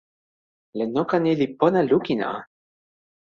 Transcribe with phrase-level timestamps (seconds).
[0.77, 2.31] len noka ni li pona lukin a.